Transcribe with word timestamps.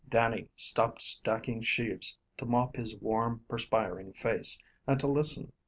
Dannie 0.09 0.47
stopped 0.55 0.99
stacking 1.03 1.61
sheaves 1.61 2.17
to 2.37 2.45
mop 2.47 2.75
his 2.75 2.95
warm, 2.95 3.45
perspiring 3.47 4.13
face 4.13 4.59
and 4.87 4.99
to 4.99 5.05
listen. 5.05 5.53